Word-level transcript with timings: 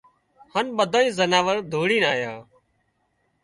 هانَ 0.53 0.65
ٻڌانئي 0.77 1.07
زناور 1.17 1.57
ڌوڙينَ 1.71 2.03
آيان 2.13 2.37